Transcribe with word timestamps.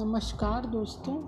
नमस्कार 0.00 0.66
दोस्तों, 0.66 1.22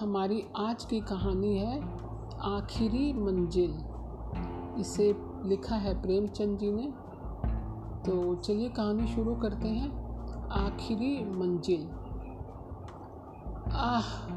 हमारी 0.00 0.44
आज 0.56 0.84
की 0.84 1.00
कहानी 1.00 1.58
है 1.58 1.98
आखिरी 2.40 3.12
मंजिल। 3.12 3.74
इसे 4.80 5.16
लिखा 5.44 5.76
है 5.76 6.02
प्रेमचंद 6.02 6.58
जी 6.58 6.72
ने। 6.72 6.92
तो 8.06 8.34
चलिए 8.34 8.68
कहानी 8.68 9.06
शुरू 9.06 9.34
करते 9.34 9.68
हैं। 9.68 9.90
आखिरी 10.48 11.24
मंजिल। 11.24 11.88
आह, 13.72 14.32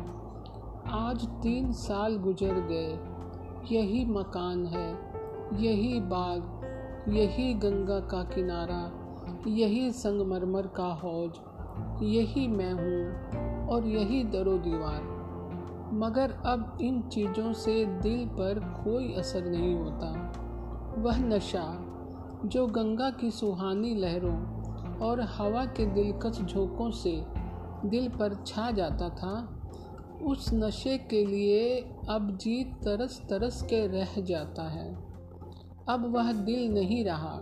आज 0.95 1.27
तीन 1.27 1.71
साल 1.71 2.17
गुजर 2.17 2.53
गए। 2.53 2.99
यही 3.75 4.05
मकान 4.05 4.65
है, 4.65 5.13
यही 5.61 5.99
बाग, 5.99 6.61
यही 7.09 7.53
गंगा 7.53 7.99
का 7.99 8.23
किनारा, 8.23 8.91
यही 9.49 9.91
संगमरमर 9.91 10.67
का 10.67 10.93
हौज। 10.93 11.31
यही 12.03 12.47
मैं 12.47 12.73
हूँ 12.73 13.29
और 13.67 13.87
यही 13.87 14.23
दरो 14.23 14.57
दीवार। 14.57 15.19
मगर 15.93 16.31
अब 16.45 16.77
इन 16.81 17.01
चीज़ों 17.01 17.53
से 17.53 17.85
दिल 17.85 18.25
पर 18.25 18.59
कोई 18.59 19.13
असर 19.13 19.45
नहीं 19.45 19.75
होता। 19.75 20.33
वह 20.97 21.19
नशा, 21.19 21.85
जो 22.45 22.67
गंगा 22.67 23.09
की 23.09 23.31
सुहानी 23.31 23.95
लहरों 23.95 24.59
और 24.97 25.21
हवा 25.21 25.65
के 25.65 25.85
दिलकश 25.85 26.41
झोंकों 26.41 26.91
से 26.91 27.25
दिल 27.85 28.09
पर 28.09 28.43
छा 28.47 28.71
जाता 28.71 29.09
था, 29.09 29.55
उस 30.23 30.53
नशे 30.53 30.97
के 30.97 31.25
लिए 31.25 31.79
अब 32.09 32.37
जी 32.37 32.63
तरस 32.63 33.21
तरस 33.29 33.61
के 33.61 33.87
रह 33.87 34.21
जाता 34.21 34.63
है। 34.63 34.95
अब 35.89 36.11
वह 36.15 36.31
दिल 36.33 36.73
नहीं 36.73 37.05
रहा। 37.05 37.39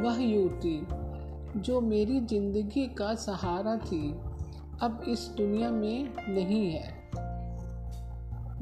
वह 0.00 0.22
युवती 0.22 0.86
जो 1.56 1.80
मेरी 1.80 2.20
ज़िंदगी 2.20 2.86
का 2.86 3.14
सहारा 3.14 3.76
थी, 3.76 4.12
अब 4.80 5.02
इस 5.08 5.30
दुनिया 5.36 5.70
में 5.70 6.08
नहीं 6.28 6.70
है। 6.70 7.10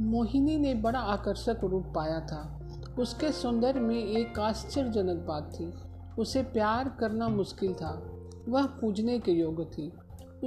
मोहिनी 0.01 0.59
ने 0.59 0.75
बड़ा 0.75 0.99
आकर्षक 0.99 1.59
रूप 1.65 1.93
पाया 1.95 2.21
था। 2.21 2.61
उसके 2.99 3.33
सौंदर्य 3.33 3.81
में 3.81 4.05
एक 4.05 4.39
आश्चर्यजनक 4.39 5.17
बात 5.17 5.53
थी। 5.61 5.75
उसे 6.19 6.43
प्यार 6.43 6.97
करना 7.01 7.29
मुश्किल 7.29 7.75
था। 7.75 8.11
वह 8.49 8.67
पूजने 8.67 9.19
के 9.19 9.33
योग्य 9.33 9.65
थी। 9.65 9.93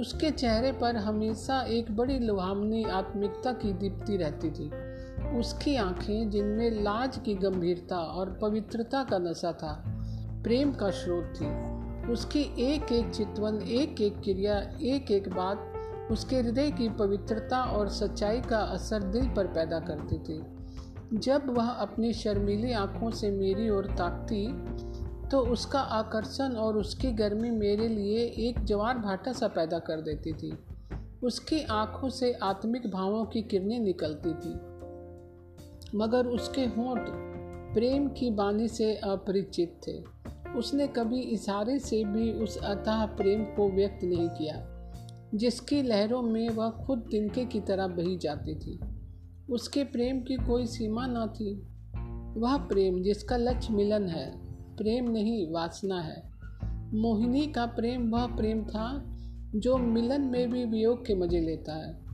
उसके 0.00 0.30
चेहरे 0.30 0.72
पर 0.72 0.96
हमेशा 0.96 1.62
एक 1.62 1.96
बड़ी 1.96 2.18
लुभावनी 2.18 2.84
आत्मिकता 2.84 3.52
की 3.52 3.72
दीप्ति 3.72 4.16
रहती 4.16 4.50
थी। 4.50 4.70
उसकी 5.38 5.76
आँखें, 5.76 6.30
जिनमें 6.30 6.70
लाज 6.70 7.18
की 7.18 7.34
गंभीरता 7.34 7.98
और 7.98 8.38
पवित्रता 8.42 9.04
का 9.04 9.18
नशा 9.18 9.52
था, 9.52 9.84
प्रेम 10.44 10.72
का 10.72 10.90
स्रोत 10.90 11.24
थी। 11.24 11.77
उसकी 12.10 12.40
एक 12.64 12.92
एक 12.92 13.10
चितवन 13.10 13.60
एक 13.62 14.00
एक 14.00 14.20
क्रिया 14.20 14.58
एक 14.82 15.10
एक 15.10 15.28
बात 15.28 16.08
उसके 16.10 16.36
हृदय 16.36 16.70
की 16.70 16.88
पवित्रता 16.88 17.62
और 17.62 17.88
सच्चाई 17.88 18.40
का 18.40 18.58
असर 18.58 19.02
दिल 19.02 19.28
पर 19.28 19.46
पैदा 19.46 19.80
करती 19.80 20.18
थी। 20.18 21.18
जब 21.18 21.48
वह 21.48 21.68
अपनी 21.68 22.12
शर्मीली 22.12 22.72
आँखों 22.72 23.10
से 23.10 23.30
मेरी 23.30 23.68
ओर 23.70 23.86
ताकती 23.86 24.46
तो 25.28 25.40
उसका 25.40 25.80
आकर्षण 25.80 26.54
और 26.56 26.76
उसकी 26.76 27.10
गर्मी 27.12 27.50
मेरे 27.50 27.88
लिए 27.88 28.24
एक 28.48 28.64
जवार 28.64 28.98
भाटा 28.98 29.32
सा 29.32 29.48
पैदा 29.48 29.78
कर 29.78 30.00
देती 30.00 30.32
थी। 30.32 30.52
उसकी 31.22 31.62
आँखों 31.70 32.08
से 32.08 32.32
आत्मिक 32.42 32.90
भावों 32.90 33.24
की 33.24 33.42
किरणें 33.42 33.78
निकलती 33.80 34.34
थी। 34.34 34.54
मगर 35.98 36.26
उसके 36.26 36.60
होंठ 36.60 37.08
प्रेम 37.74 38.08
की 38.08 38.30
बानी 38.30 38.68
से 38.68 38.94
अपरिचित 38.96 39.80
थे। 39.86 40.17
उसने 40.56 40.86
कभी 40.86 41.20
इशारे 41.20 41.78
से 41.78 42.04
भी 42.04 42.32
उस 42.32 42.56
अतः 42.56 43.06
प्रेम 43.06 43.44
को 43.44 43.70
व्यक्त 43.70 44.04
नहीं 44.04 44.28
किया, 44.28 44.90
जिसकी 45.34 45.82
लहरों 45.82 46.22
में 46.22 46.48
वह 46.48 46.70
खुद 46.70 46.98
तिनके 47.10 47.44
की 47.44 47.60
तरह 47.60 47.86
बही 47.86 48.18
जाती 48.18 48.54
थी। 48.54 48.80
उसके 49.50 49.84
प्रेम 49.84 50.20
की 50.20 50.36
कोई 50.36 50.66
सीमा 50.66 51.06
न 51.06 51.26
थी। 51.26 51.54
वह 52.40 52.56
प्रेम 52.56 53.02
जिसका 53.02 53.36
लक्ष्य 53.36 53.74
मिलन 53.74 54.08
है, 54.08 54.38
प्रेम 54.76 55.10
नहीं, 55.10 55.52
वासना 55.52 56.00
है। 56.00 56.30
मोहिनी 56.94 57.46
का 57.46 57.66
प्रेम 57.66 58.10
वह 58.10 58.36
प्रेम 58.36 58.64
था, 58.64 59.04
जो 59.54 59.76
मिलन 59.76 60.20
में 60.20 60.50
भी 60.50 60.64
वियोग 60.64 61.06
के 61.06 61.14
मज़े 61.14 61.40
लेता 61.40 61.86
है। 61.86 62.04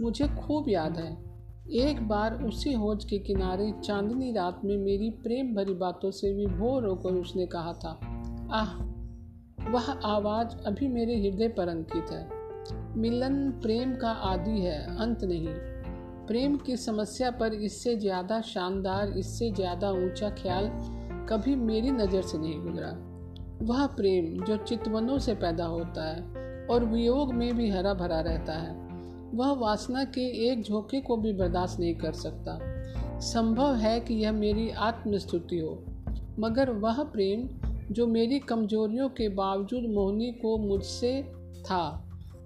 मुझे 0.00 0.28
खूब 0.28 0.68
याद 0.68 0.96
है 0.96 1.25
एक 1.66 2.08
बार 2.08 2.34
उसी 2.44 2.72
होज 2.72 3.04
के 3.04 3.18
किनारे 3.18 3.72
चांदनी 3.84 4.32
रात 4.32 4.60
में 4.64 4.76
मेरी 4.76 5.10
प्रेम 5.10 5.54
भरी 5.54 5.74
बातों 5.74 6.10
से 6.10 6.32
विभोर 6.34 6.86
होकर 6.86 7.14
उसने 7.14 7.46
कहा 7.46 7.72
था, 7.72 7.90
आह, 8.52 8.74
वह 9.70 9.90
आवाज़ 10.06 10.56
अभी 10.66 10.88
मेरे 10.88 11.16
हृदय 11.16 11.48
पर 11.48 11.68
अंकित 11.68 12.10
है। 12.10 12.28
मिलन 12.96 13.50
प्रेम 13.62 13.94
का 13.96 14.10
आदि 14.10 14.60
है, 14.60 14.96
अंत 14.96 15.24
नहीं। 15.24 15.48
प्रेम 16.26 16.56
की 16.56 16.76
समस्या 16.76 17.30
पर 17.30 17.54
इससे 17.54 17.96
ज़्यादा 17.96 18.40
शानदार, 18.40 19.08
इससे 19.08 19.50
ज़्यादा 19.50 19.90
ऊँचा 19.90 20.30
ख्याल 20.30 20.70
कभी 21.28 21.54
मेरी 21.54 21.90
नज़र 21.90 22.22
से 22.22 22.38
नहीं 22.38 22.62
गुजरा। 22.62 22.96
वह 23.62 23.86
प्रेम 23.86 24.44
जो 24.44 24.56
चितवनों 24.56 25.18
से 25.18 25.34
पैदा 25.34 25.64
होता 25.64 26.08
है 26.08 26.66
और 26.66 26.84
वियोग 26.84 27.34
में 27.34 27.56
भी 27.56 27.70
हरा 27.70 27.94
भरा 27.94 28.20
रहता 28.20 28.52
है। 28.52 28.85
वह 29.34 29.52
वासना 29.52 30.04
के 30.04 30.48
एक 30.48 30.62
झोंके 30.62 31.00
को 31.00 31.16
भी 31.16 31.32
बर्दाश्त 31.32 31.80
नहीं 31.80 31.94
कर 31.94 32.12
सकता। 32.12 32.58
संभव 33.20 33.74
है 33.74 34.00
कि 34.00 34.14
यह 34.14 34.32
मेरी 34.32 34.70
आत्मस्तुति 34.70 35.58
हो, 35.58 35.84
मगर 36.38 36.70
वह 36.70 37.02
प्रेम 37.02 37.48
जो 37.90 38.06
मेरी 38.06 38.38
कमजोरियों 38.38 39.08
के 39.08 39.28
बावजूद 39.28 39.90
मोहनी 39.90 40.32
को 40.32 40.58
मुझसे 40.58 41.22
था, 41.62 42.02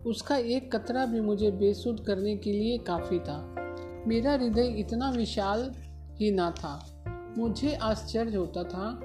उसका 0.07 0.37
एक 0.37 0.77
कतरा 0.77 1.07
भी 1.07 1.21
मुझे 1.21 1.51
बेसुध 1.51 2.05
करने 2.05 2.37
के 2.37 2.53
लिए 2.53 2.79
काफ़ी 2.79 3.19
था। 3.19 3.55
मेरा 4.07 4.33
हृदय 4.33 4.67
इतना 4.67 5.11
विशाल 5.11 5.75
ही 6.21 6.31
ना 6.31 6.51
था। 6.51 6.87
मुझे 7.39 7.75
आश्चर्य 7.75 8.37
होता 8.37 8.63
था 8.63 9.01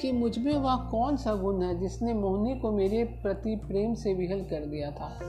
कि 0.00 0.12
मुझमें 0.12 0.54
वह 0.54 0.76
कौन 0.76 1.16
सा 1.16 1.34
गुण 1.34 1.62
है 1.62 1.80
जिसने 1.80 2.14
मोहनी 2.14 2.60
को 2.60 2.72
मेरे 2.72 3.04
प्रति 3.04 3.56
प्रेम 3.56 3.94
से 3.94 4.14
विहल 4.14 4.40
कर 4.40 4.66
दिया 4.66 4.90
था। 4.90 5.20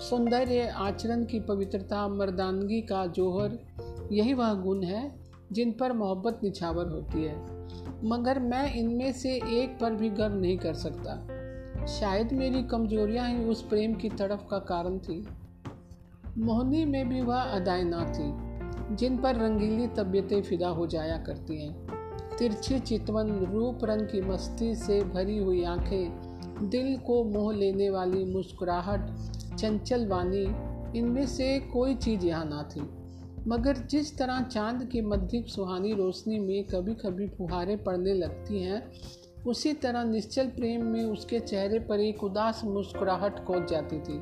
सौंदर्य 0.00 0.66
आचरण 0.66 1.24
की 1.24 1.40
पवित्रता, 1.40 2.08
मर्दानगी 2.08 2.80
का 2.80 3.06
जोहर, 3.06 3.58
यही 4.12 4.34
वह 4.34 4.54
गुण 4.54 4.82
है 4.82 5.16
जिन 5.52 5.72
पर 5.72 5.92
मोहब्बत 5.92 6.40
निछावर 6.42 6.86
होती 6.86 7.24
है। 7.24 7.36
मगर 8.04 8.38
मैं 8.38 8.74
इनमें 8.74 9.12
से 9.12 9.34
एक 9.36 9.78
पर 9.80 9.94
भी 9.94 10.10
गर्व 10.10 10.34
नहीं 10.34 10.58
कर 10.58 10.74
सकता। 10.74 11.28
शायद 11.86 12.32
मेरी 12.32 12.62
कमजोरियाँ 12.62 13.28
ही 13.28 13.44
उस 13.44 13.62
प्रेम 13.62 13.94
की 13.94 14.08
तड़फ 14.08 14.46
का 14.50 14.58
कारण 14.58 14.98
थी। 14.98 15.28
मोहनी 16.38 16.84
में 16.84 17.08
भी 17.08 17.20
वह 17.20 17.40
अदाएँ 17.40 17.84
ना 17.84 18.04
थी, 18.04 18.56
जिन 18.96 19.18
पर 19.18 19.36
रंगीली 19.36 19.86
तबीयतें 19.86 20.42
फिदा 20.42 20.68
हो 20.68 20.86
जाया 20.86 21.18
करती 21.18 21.62
हैं। 21.62 21.86
तिरछी 22.38 22.78
चितवन, 22.78 23.30
रूप 23.30 23.78
रंग 23.84 24.00
की 24.00 24.20
मस्ती 24.20 24.74
से 24.74 25.04
भरी 25.04 25.38
हुई 25.38 25.64
आँखें, 25.64 26.36
दिल 26.70 26.98
को 26.98 27.24
मोह 27.24 27.54
लेने 27.54 27.90
वाली 27.90 28.24
मुस्कुराहट 28.24 29.35
चंचल 29.58 30.06
वाणी 30.06 30.44
इनमें 30.98 31.26
से 31.26 31.58
कोई 31.60 31.94
चीज़ 31.94 32.26
यहाँ 32.26 32.44
ना 32.44 32.62
थी। 32.62 32.80
मगर 33.48 33.76
जिस 33.76 34.18
तरह 34.18 34.42
चाँद 34.42 34.84
की 34.84 35.00
मध्य 35.00 35.44
सुहानी 35.48 35.94
रोशनी 35.94 36.38
में 36.38 36.64
कभी 36.64 36.94
कभी 36.94 37.28
फुहारें 37.28 37.84
पड़ने 37.84 38.14
लगती 38.14 38.62
हैं, 38.62 38.92
उसी 39.46 39.72
तरह 39.72 40.04
निश्चल 40.04 40.46
प्रेम 40.46 40.84
में 40.84 41.04
उसके 41.04 41.40
चेहरे 41.40 41.78
पर 41.78 42.00
एक 42.00 42.24
उदास 42.24 42.62
मुस्कुराहट 42.64 43.44
खोज 43.44 43.66
जाती 43.66 43.98
थी 43.98 44.18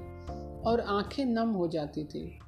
और 0.67 0.81
आँखें 0.81 1.25
नम 1.25 1.49
हो 1.49 1.69
जाती 1.69 2.05
थी। 2.05 2.39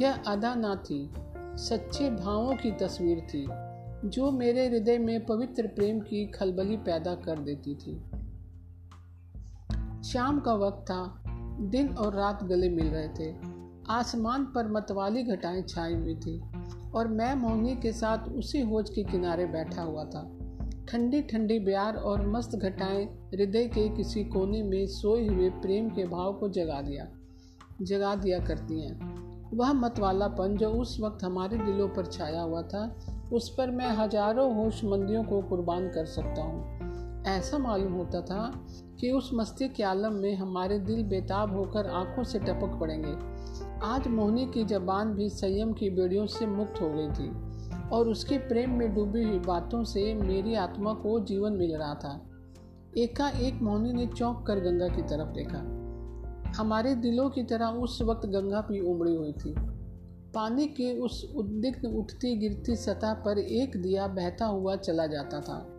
यह 0.00 0.12
अदा 0.12 0.54
ना 0.54 0.74
थी, 0.74 1.10
सच्चे 1.38 2.10
भावों 2.10 2.56
की 2.56 2.70
तस्वीर 2.70 3.20
थी, 3.20 3.46
जो 4.08 4.30
मेरे 4.30 4.68
हृदय 4.68 4.98
में 4.98 5.26
पवित्र 5.26 5.66
प्रेम 5.66 6.00
की 6.00 6.26
खलबली 6.26 6.76
पैदा 6.76 7.14
कर 7.14 7.38
देती 7.38 7.74
थी। 7.74 8.04
शाम 10.02 10.40
का 10.40 10.54
वक्त 10.54 10.82
था 10.82 11.22
दिन 11.60 11.88
और 11.88 12.14
रात 12.14 12.44
गले 12.44 12.68
मिल 12.68 12.86
रहे 12.86 13.08
थे। 13.08 13.34
आसमान 13.90 14.44
पर 14.44 14.68
मतवाली 14.68 15.22
घटाएँ 15.22 15.62
छाई 15.62 15.94
हुई 15.94 16.14
थी 16.14 16.40
और 16.94 17.08
मैं 17.08 17.34
मोहनी 17.34 17.76
के 17.76 17.92
साथ 17.92 18.28
उसी 18.28 18.60
होज 18.60 18.90
के 18.90 19.04
किनारे 19.04 19.46
बैठा 19.46 19.82
हुआ 19.82 20.04
था। 20.04 20.22
ठंडी 20.88 21.22
ठंडी 21.22 21.58
ब्यार 21.58 21.96
और 21.96 22.26
मस्त 22.26 22.56
घटाएँ 22.56 23.04
हृदय 23.04 23.66
के 23.66 23.88
किसी 23.88 24.24
कोने 24.24 24.62
में 24.62 24.86
सोए 24.86 25.26
हुए 25.26 25.50
प्रेम 25.50 25.88
के 25.88 26.04
भाव 26.04 26.32
को 26.32 26.48
जगा 26.48 26.80
दिया 26.82 27.08
जगा 27.82 28.14
दिया 28.14 28.38
करती 28.38 28.80
हैं। 28.80 29.56
वह 29.56 29.72
मतवालापन 29.72 30.56
जो 30.56 30.70
उस 30.70 31.00
वक्त 31.00 31.24
हमारे 31.24 31.56
दिलों 31.56 31.88
पर 31.88 32.06
छाया 32.06 32.40
हुआ 32.40 32.62
था, 32.62 32.98
उस 33.32 33.54
पर 33.58 33.70
मैं 33.70 33.88
हज़ारों 33.88 34.54
होश 34.54 34.84
मंदियों 34.84 35.24
को 35.24 35.42
कुर्बान 35.42 35.88
कर 35.88 36.04
सकता 36.04 36.42
हूँ। 36.42 37.24
ऐसा 37.26 37.58
मालूम 37.58 37.92
होता 37.92 38.20
था 38.20 38.66
कि 39.00 39.10
उस 39.10 39.30
मस्ती 39.34 39.68
के 39.68 39.82
आलम 39.82 40.12
में 40.12 40.36
हमारे 40.36 40.78
दिल 40.78 41.02
बेताब 41.02 41.56
होकर 41.56 41.86
आँखों 41.86 42.24
से 42.24 42.38
टपक 42.38 42.78
पड़ेंगे। 42.80 43.12
आज 43.86 44.08
मोहनी 44.08 44.46
की 44.46 44.64
जबान 44.64 45.14
भी 45.14 45.28
संयम 45.28 45.72
की 45.72 45.90
बेड़ियों 45.90 46.26
से 46.26 46.46
मुक्त 46.46 46.80
हो 46.82 46.90
गई 46.90 47.08
थी 47.08 47.30
और 47.88 48.08
उसके 48.08 48.38
प्रेम 48.38 48.70
में 48.70 48.94
डूबी 48.94 49.22
हुई 49.22 49.38
बातों 49.38 49.84
से 49.84 50.14
मेरी 50.14 50.54
आत्मा 50.54 50.92
को 50.92 51.20
जीवन 51.20 51.52
मिल 51.52 51.76
रहा 51.76 51.94
था। 51.94 52.30
एकाएक 52.98 53.62
मोहनी 53.62 53.92
ने 53.92 54.06
चौंक 54.06 54.46
कर 54.46 54.60
गंगा 54.60 54.88
की 54.88 55.02
तरफ़ 55.02 55.28
देखा। 55.28 55.58
हमारे 56.56 56.94
दिलों 56.94 57.30
की 57.30 57.42
तरह 57.42 57.66
उस 57.66 58.02
वक्त 58.02 58.26
गंगा 58.26 58.60
भी 58.60 58.80
उमड़ी 58.80 59.14
हुई 59.14 59.32
थी। 59.32 59.54
पानी 60.34 60.66
के 60.66 60.98
उस 61.00 61.32
उद्दिग्न 61.36 61.88
उठती 61.88 62.36
गिरती 62.36 62.76
सतह 62.76 63.12
पर 63.12 63.38
एक 63.38 63.82
दिया 63.82 64.06
बहता 64.06 64.46
हुआ 64.46 64.76
चला 64.76 65.06
जाता 65.06 65.40
था 65.40 65.78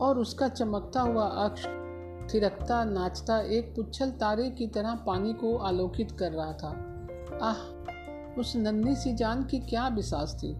और 0.00 0.18
उसका 0.18 0.48
चमकता 0.48 1.00
हुआ 1.00 1.24
अक्ष 1.24 1.66
थिरकता, 2.34 2.84
नाचता, 2.84 3.40
एक 3.40 3.76
पुच्छल 3.76 4.10
तारे 4.10 4.50
की 4.50 4.66
तरह 4.66 4.94
पानी 4.94 5.32
को 5.32 5.56
आलोकित 5.56 6.12
कर 6.12 6.32
रहा 6.32 6.52
था। 6.52 6.98
आह, 7.42 7.78
उस 8.40 8.56
नन्ही 8.56 8.96
सी 8.96 9.14
जान 9.14 9.44
की 9.44 9.58
क्या 9.58 9.88
विश्वास 9.88 10.40
थी। 10.42 10.56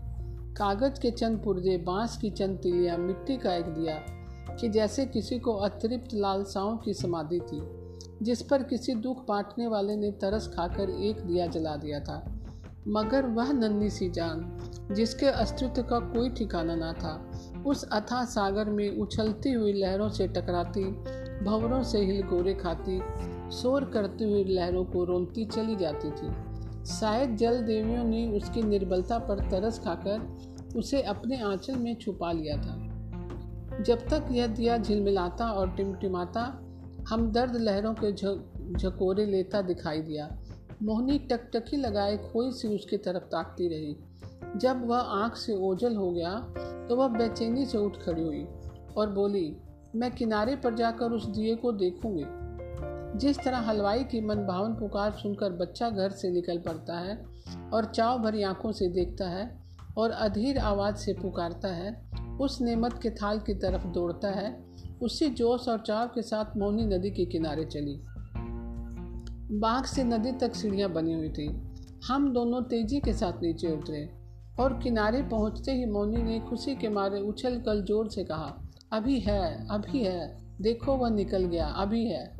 कागज़ 0.54 1.00
के 1.00 1.10
चंद 1.10 1.42
पुर्जे, 1.44 1.76
बाँस 1.76 2.16
की 2.16 2.30
चंद 2.30 2.56
तिलियाँ, 2.56 2.98
मिट्टी 2.98 3.36
का 3.36 3.54
एक 3.54 3.64
दिया, 3.64 3.94
कि 4.56 4.68
जैसे 4.68 5.06
किसी 5.06 5.38
को 5.38 5.52
अतिरिक्त 5.52 6.08
लालसाओं 6.14 6.76
की 6.76 6.94
समाधि 6.94 7.40
थी, 7.40 7.62
जिस 8.22 8.42
पर 8.42 8.62
किसी 8.62 8.94
दुख 8.94 9.26
बांटने 9.28 9.66
वाले 9.66 9.96
ने 9.96 10.10
तरस 10.10 10.48
खाकर 10.56 10.90
एक 10.90 11.20
दिया 11.20 11.46
जला 11.46 11.76
दिया 11.76 12.00
था। 12.00 12.34
मगर 12.88 13.26
वह 13.26 13.52
नन्ही 13.52 13.90
सी 13.90 14.10
जान, 14.10 14.58
जिसके 14.92 15.26
अस्तित्व 15.26 15.82
का 15.82 15.98
कोई 15.98 16.30
ठिकाना 16.30 16.74
ना 16.74 16.92
था, 16.92 17.30
उस 17.66 17.88
अथा 17.92 18.24
सागर 18.24 18.64
में 18.64 18.98
उछलती 18.98 19.52
हुई 19.52 19.72
लहरों 19.72 20.08
से 20.08 20.28
टकराती 20.28 20.84
भंवरों 21.42 21.82
से 21.82 21.98
हिलगोरे 22.00 22.54
खाती 22.54 23.00
शोर 23.52 23.84
करती 23.84 24.24
हुई 24.24 24.44
लहरों 24.44 24.84
को 24.84 25.04
रोनती 25.04 25.44
चली 25.46 25.76
जाती 25.76 26.10
थी। 26.10 26.30
शायद 26.86 27.36
जल 27.36 27.62
देवियों 27.62 28.04
ने 28.04 28.26
उसकी 28.36 28.62
निर्बलता 28.62 29.18
पर 29.18 29.48
तरस 29.50 29.78
खाकर 29.78 30.76
उसे 30.76 31.02
अपने 31.02 31.40
आंचल 31.42 31.76
में 31.76 31.94
छुपा 31.96 32.32
लिया 32.32 32.56
था। 32.56 33.82
जब 33.82 34.06
तक 34.08 34.28
यह 34.30 34.46
दिया 34.46 34.76
झिलमिलाता 34.78 35.50
और 35.50 35.70
टिमटिमाता 35.70 36.42
हम 37.08 37.30
दर्द 37.32 37.56
लहरों 37.56 37.94
के 37.94 38.12
झकोरे 38.74 39.26
लेता 39.26 39.62
दिखाई 39.62 40.00
दिया, 40.02 40.28
मोहनी 40.82 41.18
टकटकी 41.18 41.76
लगाए 41.76 42.16
खोई 42.16 42.50
सी 42.52 42.68
उसकी 42.68 42.96
तरफ़ 42.96 43.22
ताकती 43.24 43.68
रही। 43.68 43.96
जब 44.56 44.86
वह 44.86 44.98
आँख 44.98 45.36
से 45.36 45.56
ओझल 45.60 45.96
हो 45.96 46.10
गया 46.10 46.34
तो 46.88 46.96
वह 46.96 47.08
बेचैनी 47.08 47.64
से 47.66 47.78
उठ 47.78 47.96
खड़ी 47.96 48.22
हुई 48.22 48.44
और 48.96 49.10
बोली 49.10 49.56
मैं 49.96 50.10
किनारे 50.10 50.56
पर 50.56 50.74
जाकर 50.74 51.10
उस 51.10 51.26
दिए 51.26 51.54
को 51.54 51.72
देखूँगी। 51.72 52.24
जिस 53.18 53.38
तरह 53.38 53.58
हलवाई 53.58 54.04
की 54.04 54.20
मनभावन 54.20 54.72
पुकार 54.72 55.12
सुनकर 55.12 55.52
बच्चा 55.52 55.90
घर 55.90 56.10
से 56.10 56.30
निकल 56.30 56.58
पड़ता 56.58 56.98
है 56.98 57.26
और 57.72 57.84
चाव 57.84 58.18
भरी 58.18 58.42
आँखों 58.42 58.72
से 58.72 58.88
देखता 58.88 59.28
है 59.28 59.60
और 59.98 60.10
अधीर 60.10 60.58
आवाज़ 60.58 60.96
से 60.96 61.12
पुकारता 61.12 61.68
है, 61.68 62.10
उस 62.40 62.60
नेमत 62.60 63.00
के 63.02 63.10
थाल 63.10 63.38
की 63.38 63.54
तरफ़ 63.54 63.86
दौड़ता 63.86 64.30
है, 64.30 64.64
उसी 65.02 65.28
जोश 65.28 65.68
और 65.68 65.78
चाव 65.78 66.06
के 66.06 66.22
साथ 66.22 66.56
मोहनी 66.56 66.86
नदी 66.86 67.10
के 67.10 67.24
किनारे 67.24 67.64
चली। 67.64 68.00
बाग 69.58 69.84
से 69.84 70.04
नदी 70.04 70.32
तक 70.32 70.54
सीढ़ियाँ 70.54 70.92
बनी 70.92 71.12
हुई 71.12 71.28
थी। 71.28 71.62
हम 72.06 72.32
दोनों 72.32 72.62
तेज़ी 72.62 73.00
के 73.00 73.12
साथ 73.12 73.32
नीचे 73.42 73.72
उतरे 73.72 74.10
और 74.60 74.78
किनारे 74.78 75.22
पहुँचते 75.22 75.72
ही 75.72 75.86
मोनी 75.86 76.22
ने 76.22 76.40
खुशी 76.40 76.76
के 76.76 76.88
मारे 76.88 77.20
उछल 77.20 77.60
कर 77.60 77.84
ज़ोर 77.84 78.08
से 78.08 78.24
कहा 78.24 78.67
अभी 78.92 79.20
है 79.20 79.68
अभी 79.68 80.02
है। 80.02 80.38
देखो 80.60 80.96
वह 80.96 81.10
निकल 81.10 81.44
गया 81.44 81.66
अभी 81.66 82.06
है। 82.06 82.36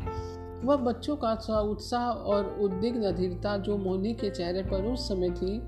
वह 0.64 0.76
बच्चों 0.76 1.16
का 1.16 1.34
सा 1.34 1.60
उत्साह 1.60 2.02
और 2.02 2.58
उद्विग्न 2.60 3.02
अधीरता 3.02 3.56
जो 3.56 3.76
मोनी 3.76 4.14
के 4.14 4.30
चेहरे 4.30 4.62
पर 4.62 4.84
उस 4.84 5.08
समय 5.08 5.30
थी 5.30 5.62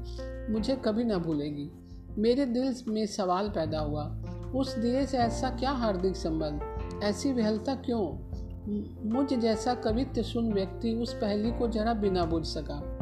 मुझे 0.52 0.76
कभी 0.76 1.04
ना 1.04 1.18
भूलेगी। 1.18 1.70
मेरे 2.18 2.46
दिल 2.46 2.74
में 2.88 3.06
सवाल 3.06 3.48
पैदा 3.48 3.80
हुआ 3.80 4.04
उस 4.54 4.78
दिए 4.78 5.06
से 5.06 5.18
ऐसा 5.18 5.50
क्या 5.50 5.70
हार्दिक 5.70 6.16
संबंध? 6.16 6.60
ऐसी 7.04 7.32
विहलता 7.32 7.74
क्यों? 7.74 8.30
मुझ 9.10 9.34
जैसा 9.34 9.74
कवित्व 9.74 10.22
सुन 10.22 10.52
व्यक्ति 10.52 10.94
उस 10.94 11.14
पहली 11.14 11.52
को 11.52 11.68
जरा 11.68 11.94
बिना 11.94 12.24
बुझ 12.24 12.46
सका। 12.46 12.98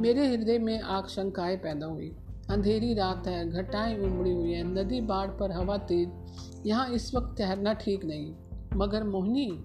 मेरे 0.00 0.26
हृदय 0.26 0.58
में 0.58 0.80
आशंकाएँ 0.80 1.56
पैदा 1.56 1.86
हुई। 1.86 2.16
अंधेरी 2.50 2.94
रात 2.94 3.26
है, 3.26 3.50
घटाएँ 3.50 3.98
उमड़ी 3.98 4.32
हुई 4.32 4.52
है, 4.52 4.62
नदी 4.62 5.00
बाढ़ 5.00 5.28
पर 5.28 5.52
हवा 5.52 5.76
तेज, 5.78 6.08
यहाँ 6.66 6.88
इस 6.88 7.14
वक्त 7.14 7.38
ठहरना 7.38 7.72
ठीक 7.72 8.04
नहीं। 8.04 8.34
मगर 8.74 9.04
मोहनी, 9.04 9.64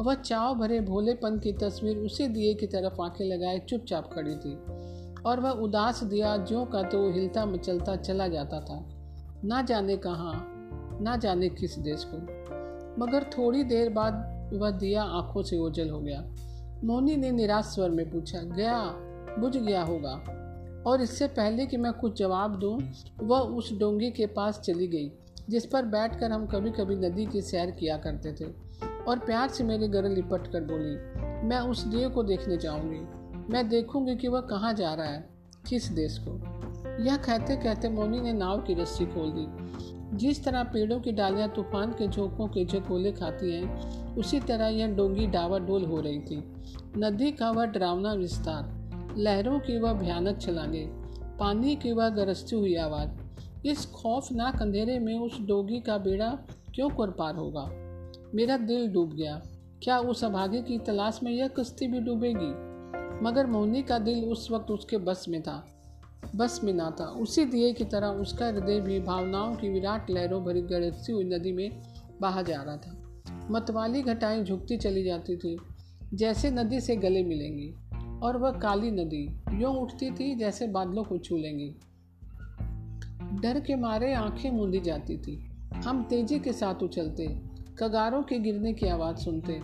वह 0.00 0.14
चाव 0.14 0.54
भरे 0.54 0.80
भोलेपन 0.80 1.38
की 1.38 1.52
तस्वीर 1.52 1.96
उसे 1.96 2.28
दिए 2.28 2.54
की 2.54 2.66
तरफ़ 2.66 3.02
आँखें 3.02 3.24
लगाए 3.24 3.58
चुपचाप 3.58 4.10
खड़ी 4.12 4.36
थी 4.36 4.56
और 5.22 5.40
वह 5.40 5.50
उदास 5.50 6.04
दिया 6.04 6.36
जो 6.36 6.64
का 6.64 6.82
तो 6.82 7.12
हिलता 7.12 7.46
मचलता 7.46 7.96
चला 7.96 8.28
जाता 8.28 8.60
था। 8.60 8.88
ना 9.44 9.62
जाने 9.62 9.96
कहाँ, 9.96 10.54
ना 11.02 11.16
जाने 11.16 11.48
किस 11.48 11.78
देश 11.78 12.04
को। 12.04 12.16
मगर 13.04 13.22
थोड़ी 13.22 13.64
देर 13.64 13.90
बाद 13.90 14.14
वह 14.52 14.70
दिया 14.70 15.02
आँखों 15.02 15.42
से 15.42 15.58
ओझल 15.58 15.90
हो 15.90 16.00
गया। 16.00 16.24
मोहनी 16.84 17.16
ने 17.16 17.30
निराश 17.30 17.64
स्वर 17.64 17.90
में 17.90 18.10
पूछा, 18.10 18.38
गया, 18.42 18.82
बुझ 19.38 19.56
गया 19.56 19.82
होगा। 19.82 20.44
और 20.88 21.00
इससे 21.00 21.26
पहले 21.26 21.66
कि 21.66 21.76
मैं 21.76 21.92
कुछ 21.92 22.18
जवाब 22.18 22.58
दूँ, 22.58 22.80
वह 23.22 23.38
उस 23.38 23.78
डोंगी 23.78 24.10
के 24.10 24.26
पास 24.26 24.60
चली 24.60 24.86
गई 24.86 25.10
जिस 25.50 25.66
पर 25.66 25.84
बैठकर 25.84 26.32
हम 26.32 26.46
कभी 26.46 26.70
कभी 26.70 26.96
नदी 26.96 27.26
की 27.26 27.40
सैर 27.40 27.70
किया 27.70 27.96
करते 27.96 28.32
थे। 28.32 28.52
और 29.08 29.18
प्यार 29.18 29.48
से 29.48 29.64
मेरे 29.64 29.88
घर 29.88 30.08
लिपट 30.08 30.46
कर 30.46 30.60
बोली 30.60 31.48
मैं 31.48 31.58
उस 31.60 31.84
दिए 31.84 32.08
को 32.08 32.22
देखने 32.22 32.56
जाऊँगी। 32.56 33.00
मैं 33.52 33.68
देखूँगी 33.68 34.16
कि 34.16 34.28
वह 34.28 34.40
कहाँ 34.40 34.72
जा 34.74 34.94
रहा 34.94 35.06
है 35.06 35.28
किस 35.68 35.88
देश 35.88 36.18
को? 36.18 36.30
यह 37.04 37.16
कहते 37.16 37.56
कहते 37.56 37.88
मोनी 37.88 38.20
ने 38.20 38.32
नाव 38.32 38.58
की 38.58 38.74
रस्सी 38.74 39.06
खोल 39.06 39.30
दी। 39.30 39.46
जिस 40.16 40.44
तरह 40.44 40.62
पेड़ों 40.62 41.00
की 41.00 41.12
डालियाँ 41.12 41.48
तूफ़ान 41.48 41.90
के 41.90 42.08
झोंकों 42.08 42.48
के 42.48 42.64
झकोले 42.64 43.12
खाती 43.12 43.52
हैं 43.52 44.16
उसी 44.16 44.40
तरह 44.40 44.66
यह 44.66 44.96
डोंगी 44.96 45.26
डावाडोल 45.26 45.84
हो 45.84 46.00
रही 46.00 46.20
थी। 46.20 46.44
नदी 46.96 47.32
का 47.32 47.50
वह 47.50 47.64
डरावना 47.64 48.12
विस्तार 48.12 48.77
लहरों 49.18 49.60
की 49.60 49.78
वह 49.78 49.92
भयानक 49.92 50.40
छलांगे 50.40 50.86
पानी 51.38 51.76
की 51.76 51.92
वह 51.92 52.08
गरजती 52.08 52.56
हुई 52.56 52.76
आवाज़, 52.76 53.10
इस 53.66 53.86
खौफनाक 53.86 54.62
अंधेरे 54.62 54.98
में 54.98 55.18
उस 55.18 55.40
डोगी 55.40 55.80
का 55.80 55.98
बेड़ा 55.98 56.38
क्यों 56.74 56.90
कर 56.90 57.10
पार 57.10 57.34
होगा? 57.34 57.64
मेरा 58.34 58.56
दिल 58.56 58.88
डूब 58.88 59.16
गया। 59.16 59.42
क्या 59.82 59.98
उस 59.98 60.24
अभागे 60.24 60.62
की 60.62 60.78
तलाश 60.78 61.20
में 61.22 61.32
यह 61.32 61.48
कश्ती 61.48 61.86
भी 61.86 62.00
डूबेगी? 62.00 62.68
मगर 63.24 63.46
मोहनी 63.46 63.82
का 63.82 63.98
दिल 63.98 64.24
उस 64.24 64.50
वक्त 64.50 64.70
उसके 64.70 64.96
बस 64.96 65.24
में 65.28 65.42
था। 65.42 65.66
बस 66.36 66.60
में 66.64 66.72
ना 66.72 66.96
था। 67.00 67.04
उसी 67.04 67.44
दिए 67.44 67.72
की 67.72 67.84
तरह 67.84 68.06
उसका 68.06 68.46
हृदय 68.46 68.80
भी 68.80 69.00
भावनाओं 69.00 69.56
की 69.56 69.68
विराट 69.68 70.10
लहरों 70.10 70.44
भरी 70.44 70.62
गरजती 70.62 71.12
हुई 71.12 71.24
नदी 71.24 71.52
में 71.52 71.82
बहा 72.20 72.42
जा 72.42 72.62
रहा 72.62 72.76
था। 72.76 73.22
मतवाली 73.50 74.02
घटाएँ 74.02 74.44
झुकती 74.44 74.76
चली 74.76 75.04
जाती 75.04 75.36
थी। 75.36 75.58
जैसे 76.14 76.50
नदी 76.50 76.80
से 76.80 76.96
गले 76.96 77.24
मिलेंगी। 77.24 77.74
और 78.22 78.36
वह 78.36 78.50
काली 78.50 78.90
नदी 78.90 79.40
यूँ 79.52 79.74
उठती 79.74 80.10
थी 80.10 80.34
जैसे 80.34 80.66
बादलों 80.66 81.04
को 81.04 81.18
छू 81.18 81.36
लेंगी 81.36 81.74
डर 83.40 83.60
के 83.60 83.76
मारे 83.76 84.14
आँखें 84.14 84.50
मूंदी 84.50 84.80
जाती 84.80 85.18
थी। 85.18 85.50
हम 85.86 86.02
तेज़ी 86.02 86.38
के 86.38 86.52
साथ 86.52 86.82
उछलते, 86.82 87.40
कगारों 87.78 88.22
के 88.22 88.38
गिरने 88.38 88.72
की 88.72 88.86
आवाज़ 88.86 89.16
सुनते, 89.16 89.60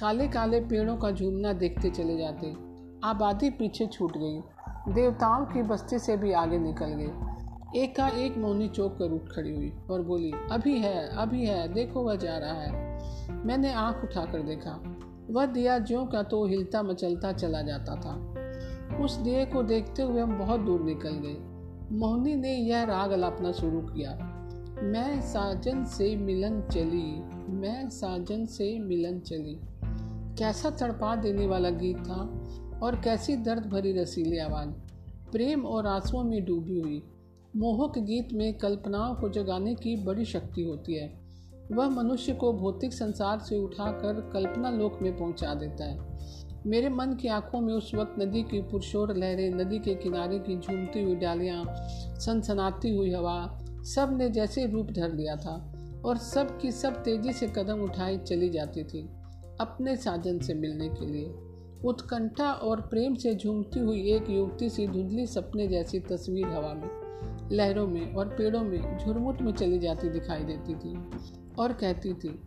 काले 0.00 0.28
काले 0.28 0.60
पेड़ों 0.60 0.96
का 0.96 1.10
झूमना 1.10 1.52
देखते 1.52 1.90
चले 1.90 2.18
जाते। 2.18 2.54
आबादी 3.04 3.50
पीछे 3.50 3.86
छूट 3.86 4.12
गई। 4.16 4.40
देवताओं 4.94 5.46
की 5.46 5.62
बस्ती 5.62 5.98
से 5.98 6.16
भी 6.16 6.32
आगे 6.32 6.58
निकल 6.58 6.86
गए। 6.86 7.10
एक 7.82 7.96
का 7.96 8.08
एक 8.08 8.38
मोनी 8.38 8.68
चौक 8.68 8.98
कर 8.98 9.12
उठ 9.12 9.20
खड़ी 9.20 9.56
हुई 9.56 9.72
और 9.90 10.02
बोली, 10.02 10.32
अभी 10.52 10.78
है 10.78 11.08
अभी 11.08 11.46
है, 11.46 11.72
देखो 11.72 12.02
वह 12.02 12.16
जा 12.16 12.38
रहा 12.38 12.52
है। 12.52 13.00
मैंने 13.46 13.72
आँख 13.72 14.04
उठाकर 14.04 14.42
देखा। 14.42 14.96
वह 15.30 15.46
दिया 15.46 15.78
ज्यों 15.78 16.06
का 16.06 16.22
तो 16.22 16.46
हिलता 16.46 16.82
मचलता 16.82 17.32
चला 17.32 17.62
जाता 17.62 17.96
था। 17.96 18.30
उस 19.04 19.16
दिए 19.16 19.46
को 19.46 19.62
देखते 19.62 20.02
हुए 20.02 20.20
हम 20.20 20.38
बहुत 20.38 20.60
दूर 20.60 20.82
निकल 20.82 21.10
गए। 21.10 21.36
मोहनी 21.96 22.34
ने 22.34 22.56
यह 22.56 22.84
राग 22.84 23.10
अलापना 23.10 23.52
शुरू 23.52 23.80
किया। 23.80 24.36
मैं 24.82 25.20
साजन 25.20 25.84
से 25.84 26.16
मिलन 26.16 26.62
चली, 26.62 27.22
मैं 27.52 27.88
साजन 27.88 28.46
से 28.46 28.78
मिलन 28.78 29.18
चली। 29.20 29.60
कैसा 30.38 30.70
तड़पा 30.70 31.16
देने 31.16 31.46
वाला 31.46 31.70
गीत 31.70 31.98
था 31.98 32.48
और 32.82 33.00
कैसी 33.04 33.36
दर्द 33.36 33.66
भरी 33.66 33.92
रसीली 33.92 34.38
आवाज़। 34.38 34.68
प्रेम 35.32 35.66
और 35.66 35.86
आंसुओं 35.86 36.24
में 36.24 36.44
डूबी 36.44 36.80
हुई। 36.80 37.02
मोहक 37.56 37.98
गीत 37.98 38.28
में 38.32 38.54
कल्पनाओं 38.58 39.14
को 39.14 39.28
जगाने 39.28 39.74
की 39.74 40.04
बड़ी 40.04 40.24
शक्ति 40.24 40.62
होती 40.62 40.94
है। 40.94 41.19
वह 41.72 41.88
मनुष्य 41.88 42.32
को 42.32 42.52
भौतिक 42.52 42.92
संसार 42.92 43.38
से 43.38 43.58
उठाकर 43.58 44.30
कल्पना 44.32 44.70
लोक 44.70 44.98
में 45.02 45.16
पहुँचा 45.16 45.54
देता 45.54 45.84
है। 45.84 45.98
मेरे 46.66 46.88
मन 46.88 47.14
की 47.14 47.28
आँखों 47.28 47.60
में 47.60 47.74
उस 47.74 47.94
वक्त 47.94 48.14
नदी 48.18 48.42
की 48.42 48.62
पुरशोर 48.62 49.16
लहरें, 49.16 49.50
नदी 49.50 49.78
के 49.78 49.94
किनारे 49.94 50.38
की 50.38 50.58
झूमती 50.60 51.02
हुई 51.02 51.14
डालियाँ, 51.14 51.64
सनसनाती 52.18 52.96
हुई 52.96 53.12
हवा, 53.12 53.60
सबने 53.82 54.30
जैसे 54.30 54.66
रूप 54.66 54.90
धर 54.90 55.12
लिया 55.12 55.36
था 55.36 55.72
और 56.04 56.16
सब 56.16 56.58
की 56.60 56.70
सब 56.72 57.02
तेज़ी 57.02 57.32
से 57.32 57.46
कदम 57.46 57.80
उठाई 57.80 58.18
चली 58.18 58.48
जाती 58.48 58.84
थी 58.84 59.08
अपने 59.60 59.96
साजन 59.96 60.38
से 60.38 60.54
मिलने 60.54 60.88
के 60.88 61.06
लिए। 61.06 61.34
उत्कंठा 61.84 62.52
और 62.52 62.80
प्रेम 62.80 63.14
से 63.14 63.34
झूमती 63.34 63.80
हुई 63.80 64.12
एक 64.12 64.30
युवती 64.30 64.68
सी 64.68 64.86
धुंधली 64.86 65.26
सपने 65.26 65.66
जैसी 65.68 66.00
तस्वीर 66.00 66.46
हवा 66.46 66.74
में, 66.74 66.90
लहरों 67.52 67.86
में 67.86 68.14
और 68.14 68.28
पेड़ों 68.28 68.60
में 68.60 68.98
झुरमुट 68.98 69.42
में 69.42 69.52
चली 69.52 69.78
जाती 69.78 70.08
दिखाई 70.08 70.44
देती 70.44 70.74
थी। 70.74 70.96
और 71.58 71.72
कहती 71.72 72.14
थी, 72.14 72.42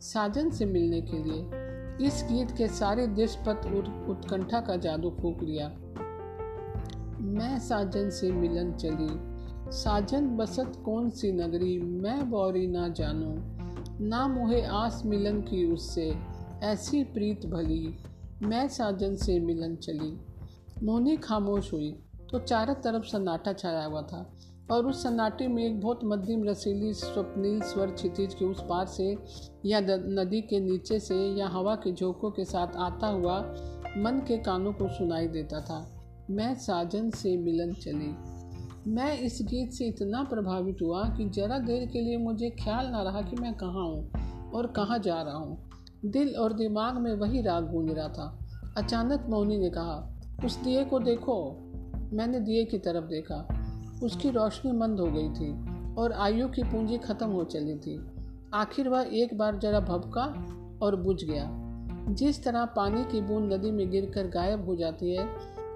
साजन 0.00 0.50
से 0.50 0.64
मिलने 0.64 1.00
के 1.00 1.22
लिए 1.24 1.66
इस 2.06 2.28
गीत 2.32 2.50
के 2.50 2.68
सारे 2.68 3.06
देश 3.06 3.38
उत्कंठा 3.38 4.60
का 4.60 4.76
जादू 4.76 5.10
फूक 5.10 5.42
लिया 5.42 5.68
मैं 7.20 7.58
साजन 7.58 8.10
से 8.10 8.32
मिलन 8.32 8.72
चली। 8.72 9.36
साजन 9.72 10.36
बसत 10.36 10.72
कौन 10.84 11.10
सी 11.10 11.32
नगरी, 11.32 11.78
मैं 11.78 12.30
बौरी 12.30 12.66
ना 12.66 12.88
जानू। 12.88 13.34
ना 14.04 14.28
मुहे 14.28 14.62
आस 14.62 15.02
मिलन 15.06 15.40
की 15.40 15.72
उससे, 15.72 16.18
ऐसी 16.62 17.04
प्रीत 17.04 17.46
भली। 17.46 17.96
मैं 18.42 18.68
साजन 18.68 19.16
से 19.16 19.40
मिलन 19.40 19.76
चली। 19.76 20.20
मोनी 20.82 21.16
खामोश 21.16 21.72
हुई 21.72 21.90
तो 22.30 22.38
चारों 22.38 22.74
तरफ़ 22.74 23.04
सन्नाटा 23.04 23.52
छाया 23.52 23.84
हुआ 23.84 24.02
था। 24.02 24.36
और 24.70 24.86
उस 24.86 25.02
सन्नाटे 25.02 25.48
में 25.48 25.64
एक 25.64 25.80
बहुत 25.80 26.00
मध्यम 26.04 26.44
रसीली 26.44 26.94
स्वप्निल 26.94 27.60
स्वर 27.60 27.90
क्षितिज 27.90 28.34
के 28.34 28.44
उस 28.44 28.60
पार 28.60 28.86
से 28.86 29.16
या 29.66 29.80
नदी 29.90 30.40
के 30.40 30.60
नीचे 30.60 31.00
से 31.00 31.14
या 31.14 31.48
हवा 31.48 31.74
के 31.74 31.92
झोंकों 31.92 32.30
के 32.30 32.44
साथ 32.44 32.76
आता 32.76 33.06
हुआ 33.06 33.40
मन 33.98 34.24
के 34.28 34.36
कानों 34.36 34.72
को 34.72 34.88
सुनाई 34.88 35.26
देता 35.26 35.60
था। 35.60 36.00
मैं 36.30 36.54
साजन 36.54 37.10
से 37.10 37.36
मिलन 37.36 37.72
चली। 37.72 38.36
मैं 38.90 39.18
इस 39.18 39.38
गीत 39.42 39.72
से 39.72 39.84
इतना 39.86 40.22
प्रभावित 40.22 40.76
हुआ 40.82 41.04
कि 41.04 41.28
जरा 41.28 41.58
देर 41.58 41.86
के 41.88 42.00
लिए 42.00 42.16
मुझे 42.16 42.50
ख्याल 42.50 42.86
ना 42.86 43.02
रहा 43.02 43.22
कि 43.22 43.36
मैं 43.36 43.54
कहाँ 43.54 43.86
हूँ 43.86 44.10
और 44.52 44.66
कहाँ 44.66 44.98
जा 44.98 45.22
रहा 45.22 45.36
हूँ। 45.36 45.70
दिल 46.04 46.34
और 46.36 46.52
दिमाग 46.52 46.98
में 46.98 47.14
वही 47.14 47.42
राग 47.42 47.70
गूंज 47.70 47.90
रहा 47.90 48.08
था। 48.08 48.46
अचानक 48.76 49.26
मौनी 49.28 49.58
ने 49.58 49.70
कहा, 49.70 50.20
उस 50.44 50.56
दिए 50.56 50.84
को 50.84 50.98
देखो। 50.98 51.56
मैंने 52.12 52.40
दिए 52.40 52.64
की 52.64 52.78
तरफ़ 52.78 53.04
देखा। 53.04 53.55
उसकी 54.02 54.30
रोशनी 54.30 54.72
मंद 54.72 55.00
हो 55.00 55.06
गई 55.06 55.28
थी 55.28 55.76
और 55.94 56.12
आयु 56.12 56.48
की 56.48 56.62
पूंजी 56.62 56.98
खत्म 56.98 57.26
हो 57.26 57.44
चली 57.44 57.74
थी। 57.74 58.06
आखिर 58.54 58.88
वह 58.88 59.06
एक 59.12 59.38
बार 59.38 59.58
जरा 59.58 59.80
भबका 59.80 60.46
और 60.82 60.96
बुझ 60.96 61.24
गया। 61.24 61.66
जिस 62.14 62.44
तरह 62.44 62.64
पानी 62.64 63.04
की 63.04 63.20
बूंद 63.20 63.52
नदी 63.52 63.70
में 63.70 63.90
गिरकर 63.90 64.26
गायब 64.26 64.64
हो 64.64 64.76
जाती 64.76 65.16
है, 65.16 65.28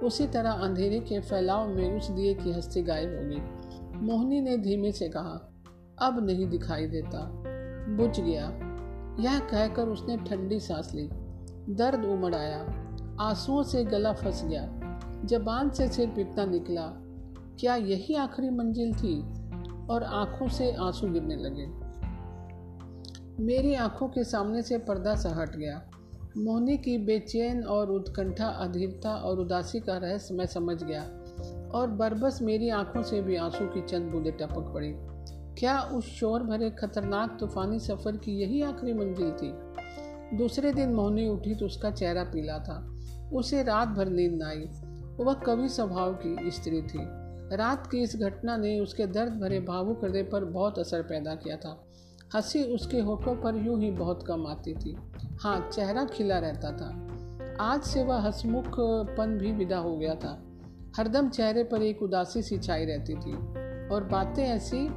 उसी 0.02 0.26
तरह 0.26 0.50
अंधेरे 0.50 1.00
के 1.00 1.20
फैलाव 1.20 1.68
में 1.68 1.98
उस 1.98 2.10
दिए 2.10 2.34
की 2.34 2.52
हस्ती 2.52 2.82
गायब 2.82 3.08
हो 3.08 3.24
गई। 3.24 3.40
मोहनी 4.06 4.40
ने 4.40 4.56
धीमे 4.56 4.92
से 4.92 5.08
कहा, 5.08 5.52
अब 6.02 6.26
नहीं 6.26 6.48
दिखाई 6.48 6.86
देता। 6.86 7.42
बुझ 7.96 8.20
गया। 8.20 8.42
यह 9.20 9.38
कहकर 9.38 9.88
उसने 9.88 10.16
ठंडी 10.16 10.60
सांस 10.60 10.92
ली। 10.94 11.08
दर्द 11.74 12.04
उमड़ 12.04 12.34
आया। 12.34 12.60
आंसुओं 13.20 13.62
से 13.62 13.84
गला 13.84 14.12
फंस 14.12 14.44
गया। 14.44 14.66
जबान 15.24 15.70
से 15.70 15.88
सिर 15.88 16.08
पिटना 16.08 16.44
निकला। 16.44 17.09
क्या 17.60 17.76
यही 17.76 18.14
आखिरी 18.14 18.50
मंजिल 18.50 18.94
थी 18.94 19.20
और 19.86 20.02
आँखों 20.02 20.48
से 20.48 20.72
आँसू 20.72 21.08
गिरने 21.08 21.36
लगे। 21.36 21.66
मेरी 23.44 23.74
आँखों 23.74 24.08
के 24.08 24.24
सामने 24.24 24.62
से 24.62 24.78
पर्दा 24.78 25.14
सा 25.14 25.30
हट 25.30 25.56
गया। 25.56 25.90
मोहनी 26.36 26.78
की 26.78 26.98
बेचैन 26.98 27.64
और 27.64 27.90
उत्कंठा, 27.90 28.46
अधीरता 28.46 29.14
और 29.14 29.40
उदासी 29.40 29.80
का 29.80 29.96
रहस्य 29.96 30.34
मैं 30.34 30.46
समझ 30.46 30.84
गया 30.84 31.02
और 31.74 31.90
बरबस 31.90 32.42
मेरी 32.42 32.68
आँखों 32.68 33.02
से 33.02 33.22
भी 33.22 33.36
आँसू 33.36 33.66
की 33.66 33.80
चंद 33.80 34.12
बूंदें 34.12 34.32
टपक 34.32 34.72
पड़ी। 34.74 34.92
क्या 35.60 35.80
उस 35.80 36.04
शोर 36.04 36.42
भरे 36.42 36.70
खतरनाक 36.70 37.36
तूफानी 37.40 37.78
सफ़र 37.78 38.16
की 38.16 38.32
यही 38.32 38.62
आखिरी 38.62 38.92
मंजिल 38.92 39.30
थी? 39.30 39.52
दूसरे 40.36 40.72
दिन 40.72 40.94
मोहनी 40.94 41.28
उठी 41.28 41.54
तो 41.54 41.66
उसका 41.66 41.90
चेहरा 41.90 42.24
पीला 42.24 42.58
था। 42.58 42.98
उसे 43.32 43.62
रात 43.62 43.88
भर 43.88 44.08
नींद 44.08 44.42
आई। 44.42 44.68
वह 45.24 45.34
कवि 45.34 45.68
स्वभाव 45.68 46.18
की 46.26 46.50
स्त्री 46.50 46.82
थी। 46.82 47.19
रात 47.52 47.86
की 47.86 48.02
इस 48.02 48.16
घटना 48.16 48.56
ने 48.56 48.80
उसके 48.80 49.06
दर्द 49.06 49.32
भरे 49.32 49.60
भावुक 49.60 50.04
हृदय 50.04 50.22
पर 50.22 50.44
बहुत 50.44 50.78
असर 50.78 51.02
पैदा 51.02 51.34
किया 51.34 51.56
था। 51.56 51.86
हँसी 52.34 52.62
उसके 52.62 53.00
होठों 53.00 53.34
पर 53.34 53.56
यूँ 53.56 53.80
ही 53.80 53.90
बहुत 53.90 54.24
कम 54.26 54.46
आती 54.46 54.74
थी। 54.74 54.96
हाँ 55.40 55.70
चेहरा 55.72 56.04
खिला 56.04 56.38
रहता 56.38 56.72
था। 56.72 57.06
आज 57.60 57.82
से 57.82 58.04
वह 58.04 58.20
हसमुखपन 58.20 59.38
भी 59.38 59.52
विदा 59.52 59.78
हो 59.78 59.96
गया 59.96 60.14
था। 60.14 60.42
हरदम 60.96 61.28
चेहरे 61.28 61.64
पर 61.64 61.82
एक 61.82 62.02
उदासी 62.02 62.42
सी 62.42 62.58
छाई 62.58 62.84
रहती 62.84 63.14
थी 63.14 63.32
और 63.88 64.04
बातें 64.04 64.44
ऐसी 64.44 64.88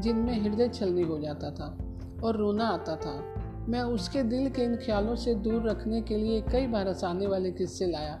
जिनमें 0.00 0.40
हृदय 0.40 0.68
छलनी 0.68 1.02
हो 1.02 1.18
जाता 1.18 1.50
था 1.50 1.78
और 2.24 2.36
रोना 2.36 2.64
आता 2.64 2.96
था। 2.96 3.34
मैं 3.68 3.80
उसके 3.80 4.22
दिल 4.22 4.50
के 4.50 4.62
इन 4.62 4.76
ख्यालों 4.76 5.16
से 5.16 5.34
दूर 5.34 5.68
रखने 5.68 6.02
के 6.02 6.16
लिए 6.16 6.40
कई 6.42 6.66
बार 6.66 6.88
हंसाने 6.88 7.26
वाले 7.26 7.50
किस्से 7.52 7.86
लाया, 7.86 8.20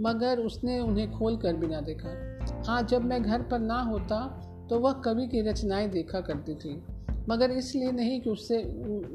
मगर 0.00 0.38
उसने 0.38 0.80
उन्हें 0.80 1.10
खोल 1.12 1.36
कर 1.36 1.56
भी 1.56 1.66
ना 1.66 1.80
देखा। 1.80 2.33
हाँ 2.66 2.82
जब 2.82 3.04
मैं 3.04 3.22
घर 3.22 3.42
पर 3.42 3.58
ना 3.58 3.80
होता 3.82 4.18
तो 4.70 4.78
वह 4.78 4.92
कवि 4.92 5.26
की 5.26 5.40
रचनाएँ 5.40 5.88
देखा 5.88 6.20
करती 6.20 6.54
थी। 6.54 6.82
मगर 7.28 7.50
इसलिए 7.50 7.90
नहीं 7.92 8.20
कि 8.20 8.30
उससे, 8.30 8.62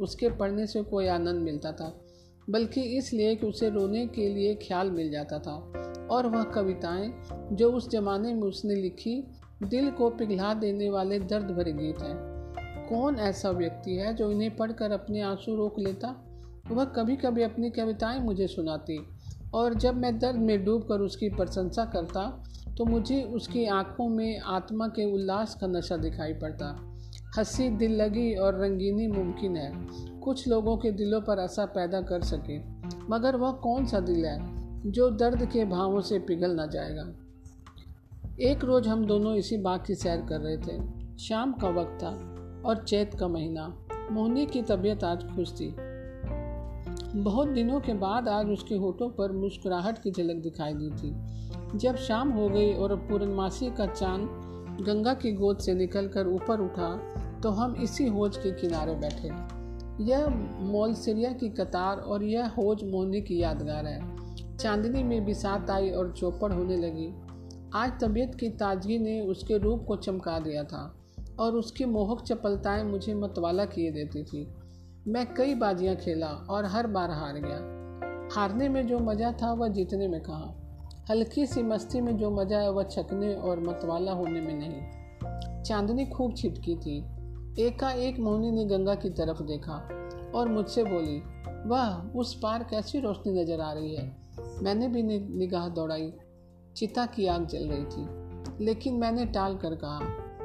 उसके 0.02 0.30
पढ़ने 0.30 0.68
से 0.68 0.82
कोई 0.82 1.08
आनंद 1.08 1.42
मिलता 1.42 1.72
था, 1.72 1.88
बल्कि 2.50 2.82
इसलिए 2.98 3.36
कि 3.36 3.48
उसे 3.48 3.70
रोने 3.70 4.06
के 4.08 4.28
लिए 4.30 4.54
ख्याल 4.56 4.92
मिल 4.92 5.12
जाता 5.12 5.40
था। 5.40 5.54
और 6.12 6.28
वह 6.28 6.44
कविताएँ, 6.44 7.12
जो 7.52 7.72
उस 7.72 7.90
जमाने 7.90 8.34
में 8.34 8.44
उसने 8.44 8.76
लिखी, 8.76 9.24
दिल 9.64 9.90
को 9.92 10.10
पिघला 10.10 10.54
देने 10.54 10.90
वाले 10.90 11.20
दर्द 11.20 11.52
भरे 11.52 11.72
गीत 11.72 12.02
हैं। 12.02 12.88
कौन 12.90 13.16
ऐसा 13.20 13.50
व्यक्ति 13.50 13.96
है 13.96 14.14
जो 14.16 14.32
इन्हें 14.32 14.56
पढ़कर 14.56 14.92
अपने 14.92 15.22
आँसू 15.22 15.56
रोक 15.56 15.80
लेता? 15.80 16.16
वह 16.72 16.86
कभी 16.86 17.16
कभी 17.16 17.44
अपनी 17.44 17.70
कविताएँ 17.70 18.20
मुझे 18.20 18.48
सुनाती, 18.48 19.00
और 19.54 19.74
जब 19.74 19.98
मैं 19.98 20.18
दर्द 20.20 20.36
में 20.36 20.64
डूब 20.66 20.82
कर 20.82 21.02
उसकी 21.02 21.30
प्रशंसा 21.30 21.86
करता 21.86 22.44
तो 22.80 22.86
मुझे 22.86 23.24
उसकी 23.24 23.66
आँखों 23.66 24.10
में 24.10 24.40
आत्मा 24.40 24.88
के 24.88 25.14
उल्लास 25.14 25.56
का 25.56 25.68
नशा 25.68 25.98
दिखाई 25.98 26.34
पड़ता। 26.34 26.96
हँसी 27.38 27.70
दिल 27.70 28.02
लगी 28.02 28.36
और 28.36 28.56
रंगीनी 28.56 29.08
मुमकिन 29.08 29.58
है। 29.58 29.88
कुछ 30.20 30.48
लोगों 30.48 30.78
के 30.78 30.92
दिलों 30.92 31.22
पर 31.22 31.40
असर 31.40 31.66
पैदा 31.66 32.02
कर 32.02 32.22
सके। 32.22 32.60
मगर 33.10 33.36
वह 33.36 33.52
कौन 33.52 33.86
सा 33.86 34.00
दिल 34.00 34.26
है 34.26 34.60
जो 34.92 35.10
दर्द 35.10 35.46
के 35.46 35.66
भावों 35.66 36.02
से 36.02 36.20
पिघल 36.20 36.52
ना 36.52 36.66
जाएगा? 36.66 37.14
एक 38.42 38.64
रोज़ 38.64 38.88
हम 38.88 39.06
दोनों 39.06 39.36
इसी 39.36 39.58
बाग 39.58 39.84
की 39.86 39.96
सैर 39.96 40.22
कर 40.22 40.40
रहे 40.40 40.58
थे। 40.58 40.82
शाम 41.18 41.52
का 41.52 41.70
वक्त 41.70 42.04
था 42.04 42.10
और 42.70 42.84
चैत 42.84 43.16
का 43.20 43.28
महीना। 43.28 43.88
मोहनी 44.12 44.46
की 44.46 44.62
तबीयत 44.62 45.04
आज 45.04 45.24
खुश 45.24 45.54
थी। 45.54 45.76
बहुत 47.20 47.48
दिनों 47.48 47.80
के 47.80 47.94
बाद 47.94 48.28
आज 48.28 48.48
उसके 48.48 48.76
होठों 48.76 49.10
पर 49.10 49.32
मुस्कुराहट 49.32 50.00
की 50.00 50.12
झलक 50.12 50.36
दिखाई 50.36 50.74
दी 50.74 50.90
थी। 50.90 51.40
जब 51.76 51.96
शाम 51.96 52.30
हो 52.30 52.50
गई 52.50 52.74
और 52.74 52.96
पूर्णमासी 52.96 53.70
का 53.70 53.86
चाँद 53.86 54.84
गंगा 54.88 55.14
की 55.14 55.32
गोद 55.32 55.58
से 55.58 55.74
निकलकर 55.74 56.28
ऊपर 56.28 56.60
उठा 56.60 57.16
तो 57.44 57.50
हम 57.50 57.76
इसी 57.76 58.08
होज 58.08 58.38
के 58.38 58.52
किनारे 58.52 58.96
बैठे। 58.96 59.28
यह 60.04 60.28
मोलसिरिया 60.62 61.32
की 61.32 61.50
कतार 61.50 61.98
और 61.98 62.24
यह 62.24 62.48
होज 62.48 62.84
मोहनी 62.84 63.22
की 63.22 63.42
यादगार 63.42 63.86
है। 63.86 64.58
चांदनी 64.58 65.04
में 65.04 65.26
बिसात 65.26 65.70
आई 65.70 65.90
और 65.90 66.12
चौपड़ 66.12 66.52
होने 66.54 66.78
लगी। 66.78 67.14
आज 67.76 67.92
तबीयत 68.04 68.36
की 68.36 68.50
ताजगी 68.50 68.98
ने 68.98 69.20
उसके 69.22 69.58
रूप 69.58 69.86
को 69.88 69.96
चमका 69.96 70.40
दिया 70.40 70.64
था 70.64 70.96
और 71.40 71.56
उसकी 71.56 71.86
मोहक 71.86 72.22
चपलताएँ 72.22 72.84
मुझे 72.84 73.14
मतवाला 73.14 73.66
किए 73.66 73.92
देती 73.92 74.24
थी। 74.24 74.48
मैं 75.08 75.34
कई 75.34 75.56
बाजियाँ 75.56 75.96
खेला 75.96 76.28
और 76.28 76.66
हर 76.66 76.88
बार 76.88 77.12
हार 77.12 77.34
गया। 77.34 78.40
हारने 78.40 78.70
में 78.70 78.88
जो 78.88 79.00
मज़ा 79.00 79.32
था 79.32 79.54
वह 79.54 79.68
जीतने 79.68 80.08
में 80.08 80.22
कहा। 80.22 80.56
हल्की 81.10 81.46
सी 81.46 81.62
मस्ती 81.64 82.02
में 82.02 82.18
जो 82.18 82.30
मज़ा 82.32 82.60
है 82.60 82.72
वह 82.72 82.84
छकने 82.84 83.34
और 83.36 83.60
मतवाला 83.60 84.12
होने 84.12 84.42
में 84.42 84.54
नहीं। 84.54 85.64
चांदनी 85.64 86.06
खूब 86.06 86.36
छिटकी 86.36 86.76
थी। 86.76 86.98
एकाएक 87.60 88.20
मोहनी 88.20 88.52
ने 88.52 88.66
गंगा 88.66 88.96
की 88.96 89.10
तरफ़ 89.10 89.42
देखा 89.44 89.78
और 90.36 90.50
मुझसे 90.50 90.84
बोली, 90.84 91.22
वाह, 91.70 92.18
उस 92.18 92.34
पार 92.44 92.64
कैसी 92.64 93.00
रोशनी 93.00 93.42
नज़र 93.42 93.62
आ 93.62 93.72
रही 93.74 93.96
है? 93.96 94.16
मैंने 94.64 94.88
भी 94.88 95.04
निगाह 95.38 95.68
दौड़ाई। 95.70 96.14
चिता 96.76 97.06
की 97.06 97.26
आग 97.28 97.46
जल 97.46 97.68
रही 97.68 97.86
थी, 97.86 98.66
लेकिन 98.66 98.96
मैंने 98.96 99.26
टाल 99.26 99.58
कर 99.58 99.76
कहा, 99.76 100.00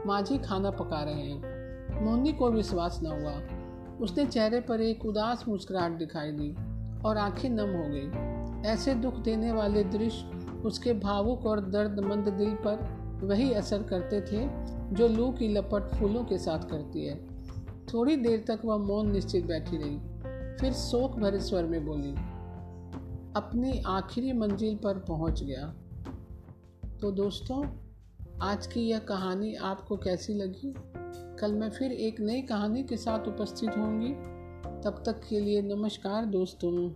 माझी 0.07 0.39
खाना 0.39 0.71
पका 0.71 1.03
रहे 1.05 1.23
हैं। 1.23 2.05
मोहनी 2.05 2.33
को 2.33 2.51
विश्वास 2.51 3.01
न 3.03 3.07
हुआ। 3.07 3.35
उसने 3.99 4.27
चेहरे 4.27 4.61
पर 4.61 4.81
एक 4.81 5.05
उदास 5.07 5.45
मुस्कुराहट 5.49 5.93
दिखाई 5.93 6.31
दी 6.33 6.55
और 7.03 7.19
आँखें 7.19 7.51
नम 7.51 7.77
हो 7.77 7.89
गई। 7.89 8.71
ऐसे 8.71 8.95
दुख 8.95 9.15
देने 9.15 9.53
वाले 9.53 9.85
दृश्य 9.85 10.34
उसके 10.65 10.93
भावुक 10.93 11.47
और 11.47 11.61
दर्दमंद 11.61 12.29
दिल 12.29 12.55
पर 12.55 13.05
वही 13.23 13.53
असर 13.53 13.83
करते 13.83 14.21
थे, 14.21 14.49
जो 14.95 15.09
लू 15.09 15.31
की 15.33 15.49
लपट 15.49 15.95
फूलों 15.95 16.25
के 16.25 16.39
साथ 16.39 16.59
करती 16.59 17.07
है। 17.07 17.17
थोड़ी 17.87 18.17
देर 18.17 18.45
तक 18.49 18.61
वह 18.65 18.77
मौन 18.77 19.13
निश्चित 19.13 19.47
बैठी 19.47 19.77
रही, 19.77 19.99
फिर 20.59 20.73
शोक 20.73 21.19
भरे 21.19 21.41
स्वर 21.41 21.65
में 21.65 21.87
बोली, 21.87 22.13
अपनी 23.37 23.83
आखिरी 23.87 24.33
मंजिल 24.33 24.77
पर 24.77 24.99
पहुँच 24.99 25.43
गया। 25.45 25.75
तो 27.01 27.11
दोस्तों, 27.11 27.65
आज 28.43 28.67
की 28.67 28.81
यह 28.81 28.99
कहानी 28.99 29.55
आपको 29.55 29.97
कैसी 29.97 30.35
लगी? 30.35 30.75
कल 31.39 31.53
मैं 31.53 31.71
फिर 31.71 31.93
एक 31.93 32.21
नई 32.21 32.43
कहानी 32.43 32.83
के 32.83 32.97
साथ 32.97 33.29
उपस्थित 33.29 33.71
होंगी। 33.71 34.13
तब 34.85 35.03
तक 35.07 35.21
के 35.29 35.41
लिए 35.41 35.63
नमस्कार 35.63 36.25
दोस्तों। 36.25 36.91